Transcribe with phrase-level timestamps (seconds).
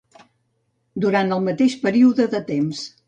[1.05, 2.83] Durant el mateix període de temps.